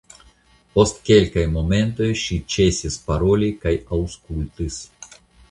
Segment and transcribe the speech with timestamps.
[0.77, 4.81] Post kelkaj momentoj ŝi ĉesis paroli kaj aŭskultis.